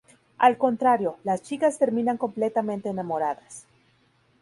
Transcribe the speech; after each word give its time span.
Al 0.39 0.57
contrario, 0.57 1.17
las 1.23 1.43
chicas 1.43 1.77
terminan 1.77 2.17
completamente 2.17 2.89
enamoradas. 2.89 3.65